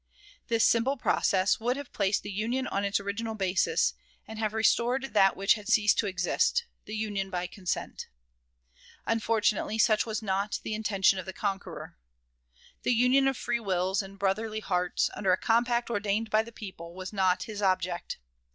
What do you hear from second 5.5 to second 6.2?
had ceased to